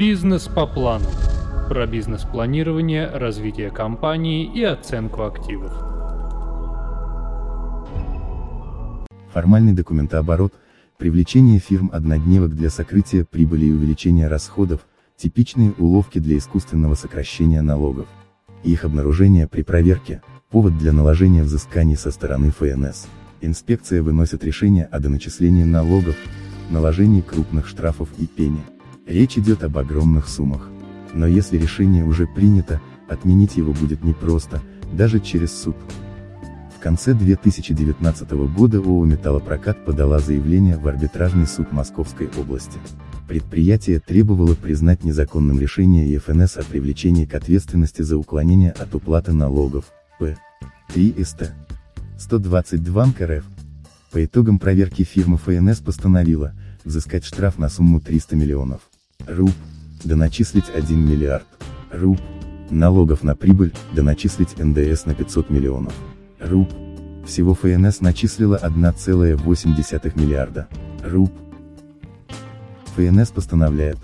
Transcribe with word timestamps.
Бизнес 0.00 0.48
по 0.48 0.66
плану. 0.66 1.04
Про 1.68 1.86
бизнес-планирование, 1.86 3.06
развитие 3.06 3.70
компании 3.70 4.50
и 4.50 4.62
оценку 4.64 5.24
активов. 5.24 5.70
Формальный 9.34 9.74
документооборот, 9.74 10.54
привлечение 10.96 11.58
фирм 11.58 11.90
однодневок 11.92 12.54
для 12.54 12.70
сокрытия 12.70 13.26
прибыли 13.30 13.66
и 13.66 13.72
увеличения 13.72 14.26
расходов, 14.26 14.86
типичные 15.18 15.72
уловки 15.72 16.18
для 16.18 16.38
искусственного 16.38 16.94
сокращения 16.94 17.60
налогов. 17.60 18.06
Их 18.64 18.86
обнаружение 18.86 19.48
при 19.48 19.60
проверке– 19.60 20.22
повод 20.50 20.78
для 20.78 20.94
наложения 20.94 21.42
взысканий 21.42 21.96
со 21.96 22.10
стороны 22.10 22.52
ФНС. 22.52 23.06
Инспекция 23.42 24.02
выносит 24.02 24.44
решение 24.44 24.86
о 24.86 24.98
доначислении 24.98 25.64
налогов, 25.64 26.16
наложении 26.70 27.20
крупных 27.20 27.66
штрафов 27.66 28.08
и 28.16 28.26
пени. 28.26 28.62
Речь 29.10 29.36
идет 29.36 29.64
об 29.64 29.76
огромных 29.76 30.28
суммах. 30.28 30.68
Но 31.14 31.26
если 31.26 31.58
решение 31.58 32.04
уже 32.04 32.28
принято, 32.28 32.80
отменить 33.08 33.56
его 33.56 33.72
будет 33.72 34.04
непросто, 34.04 34.62
даже 34.92 35.18
через 35.18 35.52
суд. 35.52 35.74
В 36.76 36.80
конце 36.80 37.12
2019 37.12 38.30
года 38.30 38.78
ООО 38.78 39.04
«Металлопрокат» 39.04 39.84
подала 39.84 40.20
заявление 40.20 40.76
в 40.78 40.86
арбитражный 40.86 41.48
суд 41.48 41.72
Московской 41.72 42.30
области. 42.38 42.78
Предприятие 43.26 43.98
требовало 43.98 44.54
признать 44.54 45.02
незаконным 45.02 45.58
решение 45.58 46.08
ЕФНС 46.12 46.56
о 46.58 46.62
привлечении 46.62 47.24
к 47.24 47.34
ответственности 47.34 48.02
за 48.02 48.16
уклонение 48.16 48.70
от 48.70 48.94
уплаты 48.94 49.32
налогов, 49.32 49.86
П. 50.20 50.38
3 50.94 51.16
СТ. 51.24 51.52
122 52.16 53.06
РФ. 53.20 53.44
По 54.12 54.24
итогам 54.24 54.60
проверки 54.60 55.02
фирма 55.02 55.36
ФНС 55.36 55.80
постановила, 55.80 56.52
взыскать 56.84 57.24
штраф 57.24 57.58
на 57.58 57.68
сумму 57.68 58.00
300 58.00 58.36
миллионов 58.36 58.89
руб, 59.26 59.52
доначислить 60.04 60.70
1 60.74 60.98
миллиард 60.98 61.46
руб, 61.90 62.18
налогов 62.70 63.22
на 63.22 63.34
прибыль, 63.34 63.72
доначислить 63.92 64.58
НДС 64.58 65.06
на 65.06 65.14
500 65.14 65.50
миллионов 65.50 65.94
руб. 66.38 66.70
Всего 67.26 67.54
ФНС 67.54 68.00
начислила 68.00 68.58
1,8 68.62 70.20
миллиарда 70.20 70.68
руб. 71.04 71.32
ФНС 72.96 73.30
постановляет. 73.30 73.98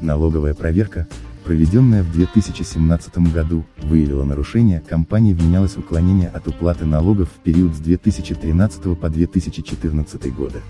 Налоговая 0.00 0.54
проверка, 0.54 1.06
проведенная 1.44 2.02
в 2.02 2.12
2017 2.12 3.18
году, 3.32 3.64
выявила 3.82 4.24
нарушение, 4.24 4.80
компании 4.80 5.34
вменялось 5.34 5.76
уклонение 5.76 6.28
от 6.28 6.48
уплаты 6.48 6.86
налогов 6.86 7.28
в 7.28 7.42
период 7.42 7.74
с 7.74 7.78
2013 7.78 8.98
по 8.98 9.08
2014 9.08 10.34
годы. 10.34 10.60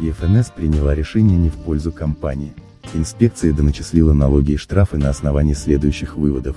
ЕФНС 0.00 0.50
приняла 0.50 0.94
решение 0.94 1.36
не 1.36 1.50
в 1.50 1.54
пользу 1.54 1.92
компании. 1.92 2.54
Инспекция 2.94 3.52
доначислила 3.52 4.14
налоги 4.14 4.52
и 4.52 4.56
штрафы 4.56 4.96
на 4.96 5.10
основании 5.10 5.52
следующих 5.52 6.16
выводов. 6.16 6.56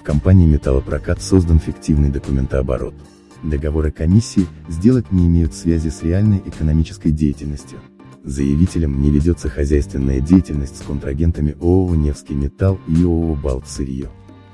В 0.00 0.04
компании 0.04 0.46
«Металлопрокат» 0.46 1.20
создан 1.20 1.58
фиктивный 1.58 2.10
документооборот. 2.10 2.94
Договоры 3.42 3.90
комиссии 3.90 4.46
сделать 4.68 5.10
не 5.10 5.26
имеют 5.26 5.54
связи 5.54 5.88
с 5.88 6.02
реальной 6.02 6.42
экономической 6.46 7.10
деятельностью. 7.10 7.78
Заявителем 8.22 9.02
не 9.02 9.10
ведется 9.10 9.50
хозяйственная 9.50 10.20
деятельность 10.20 10.78
с 10.78 10.82
контрагентами 10.82 11.56
ООО 11.60 11.94
«Невский 11.96 12.34
металл» 12.34 12.78
и 12.86 13.02
ООО 13.02 13.34
«Балтсырье». 13.34 14.08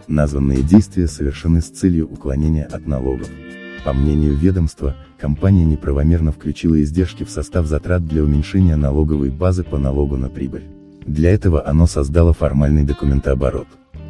Названные 0.09 0.63
действия 0.63 1.07
совершены 1.07 1.61
с 1.61 1.67
целью 1.67 2.09
уклонения 2.11 2.65
от 2.65 2.87
налогов. 2.89 3.29
По 3.85 3.95
мнению 3.95 4.35
ведомства, 4.35 4.95
компания 5.19 5.65
неправомерно 5.65 6.33
включила 6.33 6.81
издержки 6.83 7.25
в 7.25 7.31
состав 7.31 7.67
затрат 7.67 8.05
для 8.05 8.23
уменьшения 8.23 8.77
налоговой 8.77 9.31
базы 9.31 9.65
по 9.65 9.79
налогу 9.79 10.17
на 10.17 10.29
прибыль. 10.29 10.65
Для 11.07 11.31
этого 11.31 11.67
оно 11.67 11.87
создало 11.87 12.35
формальный 12.35 12.85
документооборот. 12.85 13.67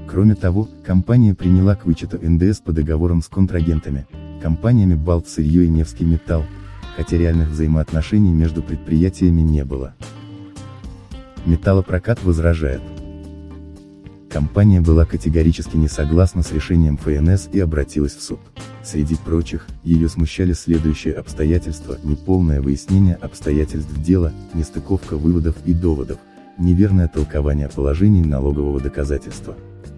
Кроме 0.08 0.34
того, 0.34 0.68
компания 0.84 1.34
приняла 1.34 1.76
к 1.76 1.86
вычету 1.86 2.18
НДС 2.20 2.58
по 2.58 2.72
договорам 2.72 3.22
с 3.22 3.28
контрагентами, 3.28 4.06
компаниями 4.42 4.94
Балтсырье 4.94 5.64
и 5.64 5.68
Невский 5.68 6.04
металл, 6.04 6.44
хотя 6.96 7.16
реальных 7.16 7.50
взаимоотношений 7.50 8.32
между 8.32 8.62
предприятиями 8.62 9.42
не 9.42 9.64
было. 9.64 9.94
Металлопрокат 11.46 12.24
возражает. 12.24 12.82
Компания 14.30 14.80
была 14.80 15.04
категорически 15.06 15.76
не 15.76 15.88
согласна 15.88 16.44
с 16.44 16.52
решением 16.52 16.96
ФНС 16.96 17.48
и 17.52 17.58
обратилась 17.58 18.14
в 18.14 18.22
суд. 18.22 18.38
Среди 18.84 19.16
прочих, 19.16 19.66
ее 19.82 20.08
смущали 20.08 20.52
следующие 20.52 21.14
обстоятельства, 21.14 21.98
неполное 22.04 22.62
выяснение 22.62 23.16
обстоятельств 23.16 23.92
дела, 24.00 24.32
нестыковка 24.54 25.16
выводов 25.16 25.56
и 25.66 25.74
доводов, 25.74 26.18
неверное 26.58 27.08
толкование 27.08 27.68
положений 27.68 28.22
налогового 28.22 28.80
доказательства. 28.80 29.56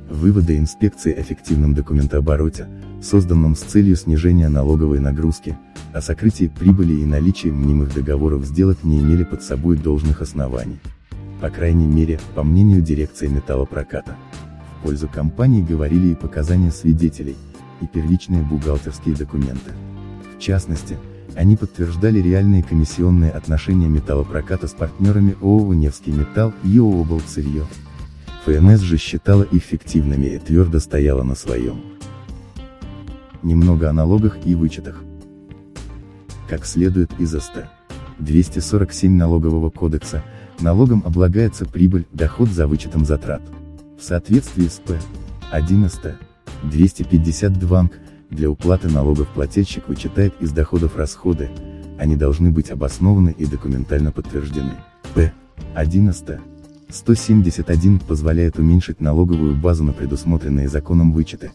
Выводы 0.09 0.57
инспекции 0.57 1.13
о 1.13 1.21
эффективном 1.21 1.75
документообороте, 1.75 2.69
созданном 3.03 3.55
с 3.55 3.61
целью 3.61 3.97
снижения 3.97 4.49
налоговой 4.49 5.01
нагрузки, 5.01 5.59
о 5.93 6.01
сокрытии 6.01 6.49
прибыли 6.49 6.95
и 6.95 7.05
наличии 7.05 7.49
мнимых 7.49 7.95
договоров 7.95 8.47
сделать 8.47 8.83
не 8.83 8.99
имели 8.99 9.25
под 9.25 9.43
собой 9.43 9.77
должных 9.77 10.23
оснований. 10.23 10.81
По 11.43 11.51
крайней 11.51 11.89
мере, 11.89 12.21
по 12.37 12.45
мнению 12.45 12.83
дирекции 12.83 13.27
металлопроката. 13.27 14.17
В 14.79 14.85
пользу 14.85 15.09
компании 15.09 15.61
говорили 15.61 16.13
и 16.13 16.15
показания 16.15 16.71
свидетелей, 16.71 17.37
и 17.81 17.87
первичные 17.89 18.43
бухгалтерские 18.43 19.17
документы. 19.17 19.73
В 20.37 20.41
частности, 20.41 20.97
они 21.35 21.57
подтверждали 21.57 22.21
реальные 22.21 22.63
комиссионные 22.63 23.33
отношения 23.33 23.89
металлопроката 23.89 24.69
с 24.69 24.73
партнерами 24.73 25.35
ООО 25.43 25.75
«Невский 25.75 26.13
металл» 26.13 26.53
и 26.63 26.79
ООО 26.79 27.03
«Болцырье». 27.03 27.65
ФНС 28.47 28.79
же 28.79 28.97
считала 28.97 29.43
их 29.43 29.65
фиктивными 29.65 30.27
и 30.27 30.39
твердо 30.39 30.79
стояла 30.79 31.25
на 31.25 31.35
своем. 31.35 31.83
Немного 33.43 33.91
о 33.91 33.93
налогах 33.93 34.37
и 34.45 34.55
вычетах. 34.55 35.03
Как 36.49 36.65
следует 36.67 37.11
из 37.19 37.33
СТ. 37.33 37.65
247 38.21 39.17
налогового 39.17 39.71
кодекса, 39.71 40.23
налогом 40.63 41.03
облагается 41.05 41.67
прибыль, 41.67 42.07
доход 42.13 42.49
за 42.49 42.67
вычетом 42.67 43.05
затрат. 43.05 43.43
В 43.99 44.03
соответствии 44.03 44.69
с 44.69 44.81
П. 44.81 44.99
11. 45.51 46.15
252 46.63 47.83
НК, 47.83 47.93
для 48.31 48.49
уплаты 48.49 48.89
налогов 48.89 49.29
плательщик 49.29 49.89
вычитает 49.89 50.35
из 50.41 50.53
доходов 50.53 50.97
расходы, 50.97 51.51
они 51.99 52.17
должны 52.17 52.51
быть 52.51 52.71
обоснованы 52.71 53.35
и 53.37 53.45
документально 53.47 54.13
подтверждены. 54.13 54.73
П. 55.15 55.33
11. 55.75 56.41
171 56.89 58.01
позволяет 58.01 58.59
уменьшить 58.59 59.01
налоговую 59.01 59.55
базу 59.55 59.85
на 59.85 59.93
предусмотренные 59.93 60.69
законом 60.69 61.13
вычеты. 61.13 61.53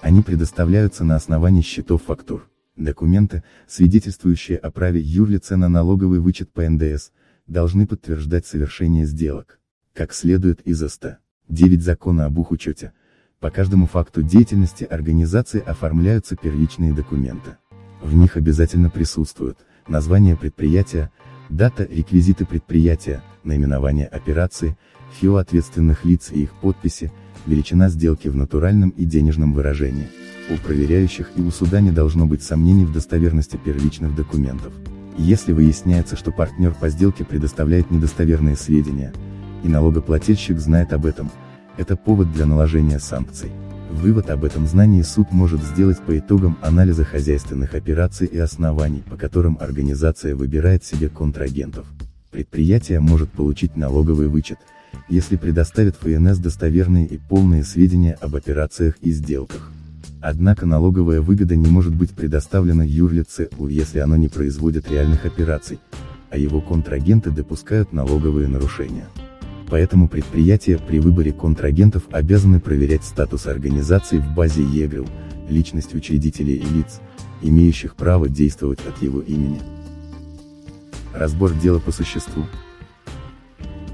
Они 0.00 0.22
предоставляются 0.22 1.04
на 1.04 1.16
основании 1.16 1.62
счетов 1.62 2.02
фактур. 2.06 2.48
Документы, 2.76 3.42
свидетельствующие 3.68 4.56
о 4.56 4.70
праве 4.70 5.00
юрлица 5.00 5.56
на 5.56 5.68
налоговый 5.68 6.20
вычет 6.20 6.50
по 6.52 6.68
НДС, 6.68 7.10
должны 7.50 7.86
подтверждать 7.86 8.46
совершение 8.46 9.04
сделок. 9.04 9.58
Как 9.92 10.12
следует 10.12 10.60
из 10.62 10.82
АСТА. 10.82 11.18
9 11.48 11.82
закона 11.82 12.26
об 12.26 12.38
учете, 12.38 12.92
по 13.40 13.50
каждому 13.50 13.86
факту 13.86 14.22
деятельности 14.22 14.84
организации 14.84 15.60
оформляются 15.60 16.36
первичные 16.36 16.92
документы. 16.92 17.56
В 18.00 18.14
них 18.14 18.36
обязательно 18.36 18.88
присутствуют 18.88 19.58
название 19.88 20.36
предприятия, 20.36 21.10
дата, 21.48 21.84
реквизиты 21.90 22.46
предприятия, 22.46 23.20
наименование 23.42 24.06
операции, 24.06 24.78
ФИО 25.18 25.36
ответственных 25.36 26.04
лиц 26.04 26.30
и 26.30 26.44
их 26.44 26.52
подписи, 26.60 27.10
величина 27.46 27.88
сделки 27.88 28.28
в 28.28 28.36
натуральном 28.36 28.90
и 28.90 29.04
денежном 29.04 29.54
выражении. 29.54 30.06
У 30.50 30.56
проверяющих 30.56 31.32
и 31.36 31.42
у 31.42 31.50
суда 31.50 31.80
не 31.80 31.90
должно 31.90 32.26
быть 32.26 32.44
сомнений 32.44 32.84
в 32.84 32.92
достоверности 32.92 33.58
первичных 33.62 34.14
документов. 34.14 34.72
Если 35.16 35.52
выясняется, 35.52 36.16
что 36.16 36.32
партнер 36.32 36.72
по 36.72 36.88
сделке 36.88 37.24
предоставляет 37.24 37.90
недостоверные 37.90 38.56
сведения, 38.56 39.12
и 39.62 39.68
налогоплательщик 39.68 40.58
знает 40.58 40.92
об 40.92 41.06
этом, 41.06 41.30
это 41.76 41.96
повод 41.96 42.32
для 42.32 42.46
наложения 42.46 42.98
санкций. 42.98 43.50
Вывод 43.90 44.30
об 44.30 44.44
этом 44.44 44.66
знании 44.66 45.02
суд 45.02 45.32
может 45.32 45.62
сделать 45.62 45.98
по 46.00 46.16
итогам 46.16 46.56
анализа 46.62 47.04
хозяйственных 47.04 47.74
операций 47.74 48.26
и 48.26 48.38
оснований, 48.38 49.02
по 49.08 49.16
которым 49.16 49.58
организация 49.60 50.36
выбирает 50.36 50.84
себе 50.84 51.08
контрагентов. 51.08 51.86
Предприятие 52.30 53.00
может 53.00 53.30
получить 53.30 53.76
налоговый 53.76 54.28
вычет, 54.28 54.58
если 55.08 55.36
предоставит 55.36 55.96
ФНС 55.96 56.38
достоверные 56.38 57.06
и 57.06 57.18
полные 57.18 57.64
сведения 57.64 58.16
об 58.20 58.36
операциях 58.36 58.96
и 59.00 59.10
сделках. 59.10 59.72
Однако 60.20 60.66
налоговая 60.66 61.20
выгода 61.20 61.56
не 61.56 61.68
может 61.68 61.94
быть 61.94 62.10
предоставлена 62.10 62.84
юрлице, 62.84 63.48
если 63.68 64.00
оно 64.00 64.16
не 64.16 64.28
производит 64.28 64.90
реальных 64.90 65.24
операций, 65.24 65.78
а 66.30 66.36
его 66.36 66.60
контрагенты 66.60 67.30
допускают 67.30 67.92
налоговые 67.92 68.46
нарушения. 68.46 69.06
Поэтому 69.68 70.08
предприятия 70.08 70.78
при 70.78 70.98
выборе 70.98 71.32
контрагентов 71.32 72.02
обязаны 72.10 72.60
проверять 72.60 73.04
статус 73.04 73.46
организации 73.46 74.18
в 74.18 74.34
базе 74.34 74.62
ЕГРЛ, 74.62 75.06
личность 75.48 75.94
учредителей 75.94 76.56
и 76.56 76.64
лиц, 76.64 77.00
имеющих 77.40 77.94
право 77.94 78.28
действовать 78.28 78.80
от 78.86 79.00
его 79.02 79.20
имени. 79.20 79.60
Разбор 81.14 81.52
дела 81.52 81.78
по 81.78 81.92
существу. 81.92 82.44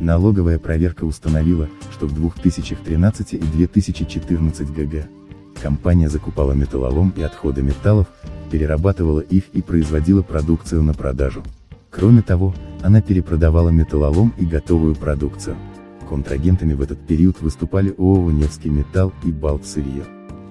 Налоговая 0.00 0.59
проверка 0.59 1.05
установила, 1.05 1.69
что 1.93 2.06
в 2.06 2.14
2013 2.14 3.35
и 3.35 3.38
2014 3.38 4.70
ГГ 4.70 5.09
компания 5.66 6.08
закупала 6.08 6.52
металлолом 6.52 7.12
и 7.16 7.22
отходы 7.22 7.60
металлов, 7.60 8.06
перерабатывала 8.52 9.18
их 9.18 9.48
и 9.52 9.62
производила 9.62 10.22
продукцию 10.22 10.84
на 10.84 10.94
продажу. 10.94 11.42
Кроме 11.90 12.22
того, 12.22 12.54
она 12.84 13.02
перепродавала 13.02 13.70
металлолом 13.70 14.32
и 14.38 14.46
готовую 14.46 14.94
продукцию. 14.94 15.56
Контрагентами 16.08 16.74
в 16.74 16.82
этот 16.82 17.04
период 17.04 17.40
выступали 17.40 17.92
ООО 17.98 18.30
«Невский 18.30 18.70
металл» 18.70 19.12
и 19.24 19.32
«Балтсырье». 19.32 20.04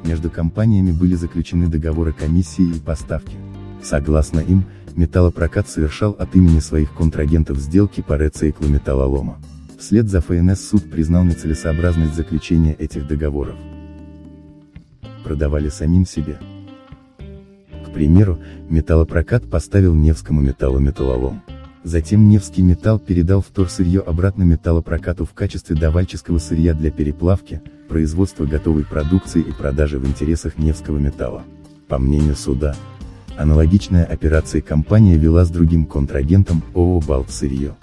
Между 0.03 0.29
компаниями 0.29 0.91
были 0.91 1.15
заключены 1.15 1.67
договоры 1.67 2.11
комиссии 2.11 2.75
и 2.75 2.79
поставки. 2.79 3.37
Согласно 3.81 4.41
им, 4.41 4.65
металлопрокат 4.97 5.69
совершал 5.69 6.11
от 6.19 6.35
имени 6.35 6.59
своих 6.59 6.93
контрагентов 6.93 7.59
сделки 7.59 8.01
по 8.01 8.17
рециклу 8.17 8.67
металлолома. 8.67 9.37
Вслед 9.79 10.09
за 10.09 10.19
ФНС 10.19 10.59
суд 10.59 10.91
признал 10.91 11.23
нецелесообразность 11.23 12.15
заключения 12.15 12.73
этих 12.73 13.07
договоров. 13.07 13.55
Продавали 15.25 15.67
самим 15.67 16.05
себе. 16.05 16.39
К 17.85 17.91
примеру, 17.91 18.39
металлопрокат 18.69 19.49
поставил 19.49 19.93
Невскому 19.93 20.39
металлу 20.39 20.79
металлолом. 20.79 21.41
Затем 21.83 22.29
Невский 22.29 22.61
металл 22.61 22.99
передал 22.99 23.41
вторсырье 23.41 23.99
обратно 23.99 24.43
металлопрокату 24.43 25.25
в 25.25 25.33
качестве 25.33 25.75
давальческого 25.75 26.37
сырья 26.37 26.73
для 26.73 26.91
переплавки, 26.91 27.61
производства 27.89 28.45
готовой 28.45 28.85
продукции 28.85 29.41
и 29.41 29.51
продажи 29.51 29.99
в 29.99 30.07
интересах 30.07 30.57
Невского 30.57 30.97
металла. 30.99 31.43
По 31.89 31.99
мнению 31.99 32.35
суда, 32.35 32.73
Аналогичная 33.37 34.05
операция 34.05 34.61
компания 34.61 35.17
вела 35.17 35.43
с 35.43 35.49
другим 35.49 35.85
контрагентом, 35.85 36.63
ООО 36.73 37.01
«Балтсырье». 37.01 37.75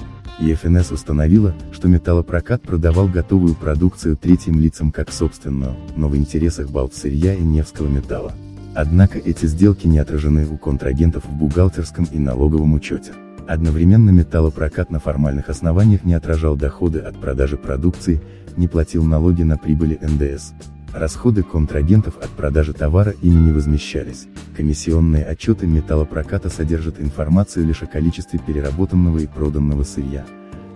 ЕФНС 0.43 0.91
установила, 0.91 1.55
что 1.71 1.87
металлопрокат 1.87 2.62
продавал 2.62 3.06
готовую 3.06 3.55
продукцию 3.55 4.17
третьим 4.17 4.59
лицам 4.59 4.91
как 4.91 5.12
собственную, 5.12 5.77
но 5.94 6.09
в 6.09 6.17
интересах 6.17 6.69
Балтсырья 6.69 7.35
и 7.35 7.43
Невского 7.43 7.87
металла. 7.87 8.33
Однако 8.75 9.19
эти 9.19 9.47
сделки 9.47 9.87
не 9.87 10.00
отражены 10.00 10.49
у 10.49 10.56
контрагентов 10.56 11.27
в 11.27 11.33
бухгалтерском 11.33 12.06
и 12.11 12.19
налоговом 12.19 12.75
учете. 12.75 13.12
Одновременно 13.47 14.11
металлопрокат 14.11 14.91
на 14.91 14.99
формальных 14.99 15.49
основаниях 15.49 16.05
не 16.05 16.15
отражал 16.15 16.56
доходы 16.56 16.99
от 16.99 17.21
продажи 17.21 17.56
продукции, 17.56 18.21
не 18.56 18.67
платил 18.67 19.05
налоги 19.05 19.43
на 19.44 19.56
прибыли 19.56 19.99
НДС, 20.03 20.55
Расходы 20.93 21.43
контрагентов 21.43 22.19
от 22.19 22.29
продажи 22.31 22.75
товара 22.75 23.15
ими 23.23 23.47
не 23.47 23.53
возмещались. 23.53 24.27
Комиссионные 24.55 25.25
отчеты 25.25 25.67
металлопроката 25.67 26.50
содержат 26.50 27.00
информацию 27.00 27.67
лишь 27.67 27.83
о 27.83 27.87
количестве 27.87 28.39
переработанного 28.39 29.19
и 29.19 29.27
проданного 29.27 29.85
сырья, 29.85 30.27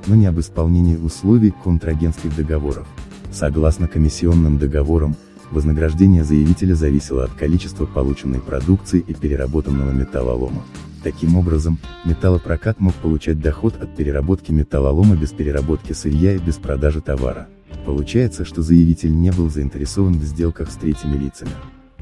но 0.07 0.15
не 0.15 0.25
об 0.25 0.41
исполнении 0.41 0.97
условий 0.97 1.53
контрагентских 1.63 2.35
договоров. 2.35 2.87
Согласно 3.31 3.89
комиссионным 3.89 4.57
договорам, 4.57 5.17
вознаграждение 5.51 6.25
заявителя 6.25 6.75
зависело 6.75 7.25
от 7.25 7.33
количества 7.33 7.85
полученной 7.85 8.41
продукции 8.41 9.05
и 9.07 9.13
переработанного 9.13 9.91
металлолома. 9.91 10.63
Таким 11.03 11.37
образом, 11.37 11.79
металлопрокат 12.07 12.81
мог 12.81 12.95
получать 12.95 13.39
доход 13.39 13.77
от 13.81 13.95
переработки 13.95 14.51
металлолома 14.51 15.15
без 15.15 15.33
переработки 15.33 15.93
сырья 15.93 16.33
и 16.33 16.39
без 16.39 16.57
продажи 16.57 17.03
товара. 17.03 17.49
Получается, 17.87 18.45
что 18.45 18.63
заявитель 18.63 19.17
не 19.17 19.31
был 19.31 19.49
заинтересован 19.49 20.15
в 20.15 20.25
сделках 20.25 20.73
с 20.73 20.75
третьими 20.75 21.17
лицами. 21.17 21.53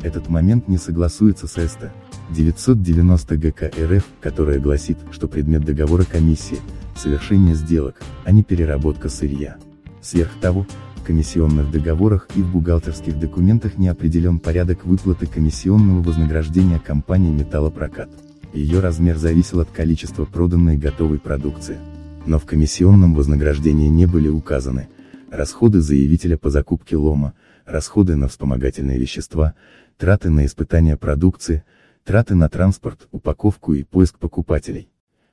Этот 0.03 0.31
момент 0.31 0.67
не 0.67 0.79
согласуется 0.79 1.47
с 1.47 1.53
СТ 1.53 1.93
990 2.31 3.37
ГК 3.37 3.71
РФ, 3.79 4.05
которая 4.23 4.59
гласит, 4.59 4.97
что 5.13 5.29
предмет 5.29 5.63
договора 5.63 6.05
комиссии– 6.05 6.59
совершение 6.97 7.55
сделок, 7.55 8.01
а 8.25 8.33
не 8.33 8.43
переработка 8.43 9.11
сырья. 9.11 9.57
Сверх 10.01 10.31
того, 10.41 10.67
в 10.97 11.03
комиссионных 11.05 11.71
договорах 11.71 12.29
и 12.35 12.41
в 12.41 12.51
бухгалтерских 12.51 13.19
документах 13.19 13.77
не 13.77 13.89
определен 13.89 14.39
порядок 14.39 14.87
выплаты 14.87 15.27
комиссионного 15.27 16.03
вознаграждения 16.03 16.79
компании 16.79 17.31
«Металлопрокат». 17.31 18.09
Ее 18.55 18.81
размер 18.81 19.19
зависел 19.19 19.61
от 19.61 19.71
количества 19.71 20.25
проданной 20.25 20.79
готовой 20.79 21.19
продукции. 21.19 21.77
Но 22.25 22.39
в 22.39 22.47
комиссионном 22.47 23.15
вознаграждении 23.15 23.89
не 23.89 24.07
были 24.07 24.29
указаны, 24.29 24.89
расходы 25.35 25.81
заявителя 25.81 26.39
по 26.39 26.51
закупке 26.51 26.97
лома, 26.97 27.35
расходы 27.65 28.17
на 28.17 28.29
вспомогательные 28.29 28.99
вещества, 28.99 29.55
траты 29.97 30.31
на 30.31 30.47
испытания 30.47 30.97
продукции, 30.97 31.65
траты 32.05 32.35
на 32.35 32.49
транспорт, 32.49 33.09
упаковку 33.11 33.75
и 33.75 33.83
поиск 33.83 34.19
покупателей. 34.19 34.89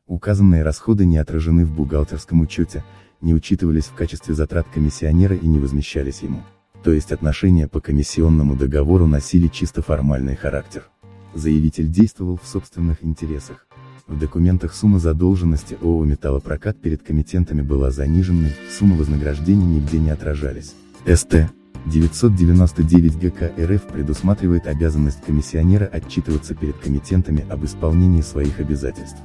Указанные 0.08 0.64
расходы 0.64 1.06
не 1.06 1.18
отражены 1.18 1.66
в 1.66 1.76
бухгалтерском 1.76 2.42
учете, 2.42 2.84
не 3.22 3.34
учитывались 3.34 3.86
в 3.86 3.94
качестве 3.94 4.34
затрат 4.34 4.68
комиссионера 4.74 5.36
и 5.36 5.46
не 5.46 5.60
возмещались 5.60 6.22
ему. 6.22 6.42
То 6.84 6.92
есть 6.92 7.12
отношения 7.12 7.68
по 7.68 7.80
комиссионному 7.80 8.56
договору 8.56 9.06
носили 9.06 9.48
чисто 9.48 9.84
формальный 9.84 10.36
характер. 10.36 10.90
Заявитель 11.36 11.88
действовал 11.88 12.40
в 12.42 12.48
собственных 12.48 13.04
интересах, 13.04 13.68
в 14.12 14.20
документах 14.20 14.74
сумма 14.74 15.00
задолженности 15.00 15.78
ООО 15.82 16.04
«Металлопрокат» 16.04 16.78
перед 16.80 17.02
комитентами 17.02 17.62
была 17.62 17.92
заниженной, 17.92 18.52
суммы 18.78 18.98
вознаграждений 18.98 19.66
нигде 19.66 20.00
не 20.00 20.10
отражались. 20.10 20.76
СТ. 21.08 21.50
999 21.86 23.18
ГК 23.18 23.52
РФ 23.58 23.82
предусматривает 23.84 24.68
обязанность 24.68 25.24
комиссионера 25.26 25.86
отчитываться 25.86 26.54
перед 26.54 26.78
комитентами 26.78 27.44
об 27.50 27.66
исполнении 27.66 28.22
своих 28.22 28.60
обязательств. 28.60 29.18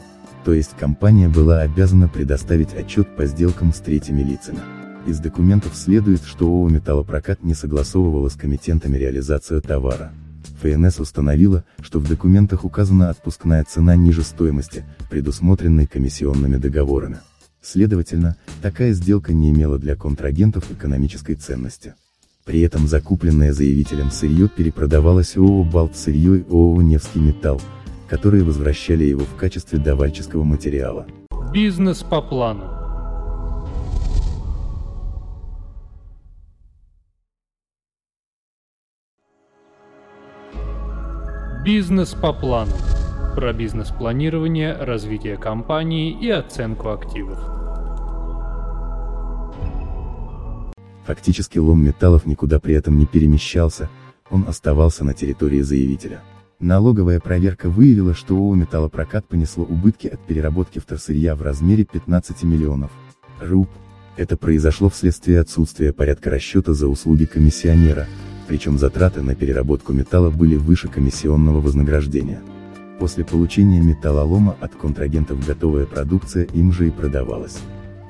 То 0.44 0.54
есть 0.54 0.70
компания 0.78 1.28
была 1.28 1.60
обязана 1.60 2.08
предоставить 2.08 2.72
отчет 2.72 3.14
по 3.16 3.26
сделкам 3.26 3.74
с 3.74 3.80
третьими 3.80 4.22
лицами. 4.22 4.60
Из 5.06 5.18
документов 5.18 5.74
следует, 5.74 6.22
что 6.24 6.46
ООО 6.46 6.68
«Металлопрокат» 6.68 7.42
не 7.42 7.54
согласовывала 7.54 8.28
с 8.28 8.36
комитентами 8.36 8.96
реализацию 8.96 9.60
товара. 9.60 10.12
ФНС 10.62 11.00
установила, 11.00 11.64
что 11.80 11.98
в 11.98 12.08
документах 12.08 12.64
указана 12.64 13.10
отпускная 13.10 13.64
цена 13.64 13.96
ниже 13.96 14.22
стоимости, 14.22 14.84
предусмотренной 15.10 15.86
комиссионными 15.86 16.56
договорами. 16.56 17.18
Следовательно, 17.62 18.36
такая 18.62 18.92
сделка 18.92 19.32
не 19.32 19.50
имела 19.50 19.78
для 19.78 19.96
контрагентов 19.96 20.70
экономической 20.70 21.34
ценности. 21.34 21.94
При 22.44 22.60
этом 22.60 22.86
закупленное 22.86 23.52
заявителем 23.52 24.12
сырье 24.12 24.48
перепродавалось 24.48 25.36
ООО 25.36 25.64
«Балтсырье» 25.64 26.38
и 26.38 26.44
ООО 26.48 26.80
«Невский 26.82 27.18
металл», 27.18 27.60
которые 28.08 28.44
возвращали 28.44 29.02
его 29.02 29.24
в 29.24 29.34
качестве 29.34 29.80
давальческого 29.80 30.44
материала. 30.44 31.06
Бизнес 31.52 32.04
по 32.04 32.22
плану. 32.22 32.75
Бизнес 41.66 42.14
по 42.14 42.32
плану. 42.32 42.70
Про 43.34 43.52
бизнес-планирование, 43.52 44.72
развитие 44.72 45.36
компании 45.36 46.16
и 46.16 46.30
оценку 46.30 46.90
активов. 46.90 47.40
Фактически 51.06 51.58
лом 51.58 51.84
металлов 51.84 52.24
никуда 52.24 52.60
при 52.60 52.76
этом 52.76 52.96
не 52.96 53.04
перемещался, 53.04 53.88
он 54.30 54.44
оставался 54.46 55.04
на 55.04 55.12
территории 55.12 55.60
заявителя. 55.62 56.20
Налоговая 56.60 57.18
проверка 57.18 57.68
выявила, 57.68 58.14
что 58.14 58.36
ООО 58.36 58.54
«Металлопрокат» 58.54 59.26
понесло 59.26 59.64
убытки 59.64 60.06
от 60.06 60.20
переработки 60.20 60.78
вторсырья 60.78 61.34
в 61.34 61.42
размере 61.42 61.84
15 61.84 62.44
миллионов 62.44 62.92
руб. 63.40 63.68
Это 64.16 64.36
произошло 64.36 64.88
вследствие 64.88 65.40
отсутствия 65.40 65.92
порядка 65.92 66.30
расчета 66.30 66.74
за 66.74 66.86
услуги 66.86 67.24
комиссионера, 67.24 68.06
причем 68.46 68.78
затраты 68.78 69.22
на 69.22 69.34
переработку 69.34 69.92
металла 69.92 70.30
были 70.30 70.56
выше 70.56 70.88
комиссионного 70.88 71.60
вознаграждения. 71.60 72.40
После 72.98 73.24
получения 73.24 73.80
металлолома 73.80 74.56
от 74.60 74.74
контрагентов 74.74 75.44
готовая 75.44 75.84
продукция 75.84 76.44
им 76.44 76.72
же 76.72 76.88
и 76.88 76.90
продавалась. 76.90 77.58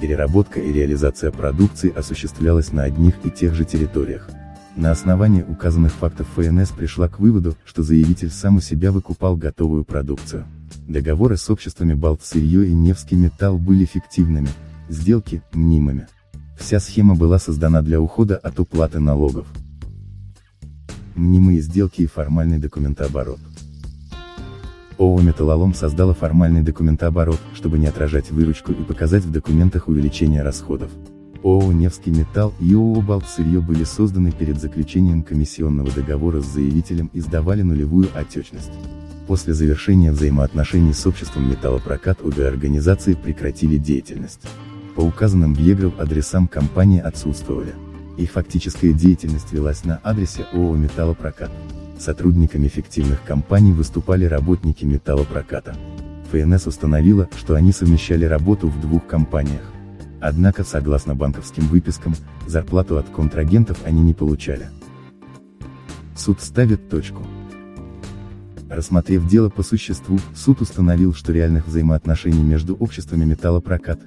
Переработка 0.00 0.60
и 0.60 0.72
реализация 0.72 1.32
продукции 1.32 1.92
осуществлялась 1.92 2.72
на 2.72 2.82
одних 2.82 3.14
и 3.24 3.30
тех 3.30 3.54
же 3.54 3.64
территориях. 3.64 4.28
На 4.76 4.90
основании 4.90 5.42
указанных 5.42 5.92
фактов 5.92 6.26
ФНС 6.36 6.68
пришла 6.68 7.08
к 7.08 7.18
выводу, 7.18 7.56
что 7.64 7.82
заявитель 7.82 8.30
сам 8.30 8.56
у 8.56 8.60
себя 8.60 8.92
выкупал 8.92 9.36
готовую 9.36 9.84
продукцию. 9.84 10.44
Договоры 10.86 11.38
с 11.38 11.48
обществами 11.48 11.94
Балтсырье 11.94 12.66
и 12.66 12.74
Невский 12.74 13.16
металл 13.16 13.56
были 13.56 13.86
фиктивными, 13.86 14.48
сделки– 14.90 15.42
мнимыми. 15.54 16.06
Вся 16.58 16.78
схема 16.78 17.14
была 17.14 17.38
создана 17.38 17.80
для 17.80 18.00
ухода 18.00 18.36
от 18.36 18.60
уплаты 18.60 19.00
налогов 19.00 19.46
мнимые 21.16 21.60
сделки 21.60 22.02
и 22.02 22.06
формальный 22.06 22.58
документооборот. 22.58 23.40
ООО 24.98 25.20
«Металлолом» 25.20 25.74
создала 25.74 26.14
формальный 26.14 26.62
документооборот, 26.62 27.38
чтобы 27.54 27.78
не 27.78 27.86
отражать 27.86 28.30
выручку 28.30 28.72
и 28.72 28.82
показать 28.82 29.24
в 29.24 29.30
документах 29.30 29.88
увеличение 29.88 30.42
расходов. 30.42 30.90
ООО 31.42 31.72
«Невский 31.72 32.10
металл» 32.10 32.54
и 32.60 32.74
ООО 32.74 33.02
«Балтсырье» 33.02 33.60
были 33.60 33.84
созданы 33.84 34.32
перед 34.32 34.60
заключением 34.60 35.22
комиссионного 35.22 35.90
договора 35.90 36.40
с 36.40 36.46
заявителем 36.46 37.10
и 37.12 37.20
сдавали 37.20 37.62
нулевую 37.62 38.08
отечность. 38.14 38.72
После 39.26 39.54
завершения 39.54 40.12
взаимоотношений 40.12 40.92
с 40.92 41.06
обществом 41.06 41.50
металлопрокат 41.50 42.22
обе 42.22 42.46
организации 42.46 43.14
прекратили 43.14 43.76
деятельность. 43.76 44.42
По 44.94 45.02
указанным 45.02 45.54
в 45.54 45.58
ЕГРОВ 45.58 46.00
адресам 46.00 46.48
компании 46.48 47.00
отсутствовали. 47.00 47.74
Их 48.16 48.30
фактическая 48.30 48.92
деятельность 48.92 49.52
велась 49.52 49.84
на 49.84 50.00
адресе 50.02 50.46
ООО 50.52 50.76
«Металлопрокат». 50.76 51.50
Сотрудниками 51.98 52.68
фиктивных 52.68 53.22
компаний 53.24 53.72
выступали 53.72 54.24
работники 54.24 54.84
металлопроката. 54.84 55.76
ФНС 56.30 56.66
установила, 56.66 57.28
что 57.36 57.54
они 57.54 57.72
совмещали 57.72 58.24
работу 58.24 58.68
в 58.68 58.80
двух 58.80 59.06
компаниях. 59.06 59.62
Однако, 60.20 60.64
согласно 60.64 61.14
банковским 61.14 61.66
выпискам, 61.68 62.14
зарплату 62.46 62.98
от 62.98 63.08
контрагентов 63.08 63.78
они 63.84 64.00
не 64.00 64.14
получали. 64.14 64.68
Суд 66.16 66.40
ставит 66.40 66.88
точку. 66.88 67.22
Рассмотрев 68.68 69.26
дело 69.28 69.48
по 69.48 69.62
существу, 69.62 70.18
суд 70.34 70.60
установил, 70.60 71.14
что 71.14 71.32
реальных 71.32 71.66
взаимоотношений 71.66 72.42
между 72.42 72.74
обществами 72.74 73.24
металлопрокат, 73.24 74.00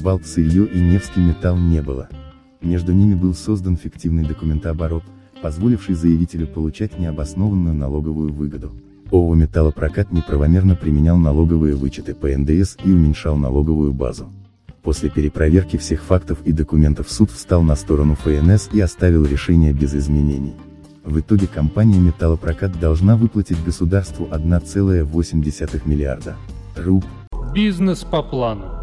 Балтсырье 0.00 0.66
и 0.66 0.80
Невский 0.80 1.20
металл 1.20 1.56
не 1.56 1.82
было. 1.82 2.08
Между 2.66 2.92
ними 2.92 3.14
был 3.14 3.32
создан 3.32 3.76
фиктивный 3.76 4.24
документооборот, 4.24 5.04
позволивший 5.40 5.94
заявителю 5.94 6.48
получать 6.48 6.98
необоснованную 6.98 7.76
налоговую 7.76 8.32
выгоду. 8.32 8.72
ООО 9.12 9.36
«Металлопрокат» 9.36 10.10
неправомерно 10.10 10.74
применял 10.74 11.16
налоговые 11.16 11.76
вычеты 11.76 12.12
по 12.12 12.26
НДС 12.26 12.76
и 12.84 12.90
уменьшал 12.90 13.36
налоговую 13.36 13.92
базу. 13.92 14.32
После 14.82 15.10
перепроверки 15.10 15.76
всех 15.76 16.02
фактов 16.02 16.38
и 16.44 16.50
документов 16.50 17.08
суд 17.08 17.30
встал 17.30 17.62
на 17.62 17.76
сторону 17.76 18.16
ФНС 18.16 18.70
и 18.72 18.80
оставил 18.80 19.24
решение 19.24 19.72
без 19.72 19.94
изменений. 19.94 20.56
В 21.04 21.20
итоге 21.20 21.46
компания 21.46 22.00
«Металлопрокат» 22.00 22.80
должна 22.80 23.16
выплатить 23.16 23.64
государству 23.64 24.26
1,8 24.26 25.82
миллиарда 25.84 26.34
руб. 26.74 27.04
Бизнес 27.54 28.02
по 28.02 28.24
плану. 28.24 28.75